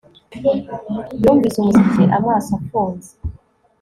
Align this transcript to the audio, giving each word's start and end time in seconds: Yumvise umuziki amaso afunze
Yumvise 1.23 1.55
umuziki 1.59 2.03
amaso 2.17 2.49
afunze 2.59 3.09